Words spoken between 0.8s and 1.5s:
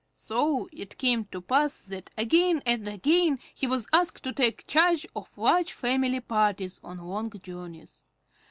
came to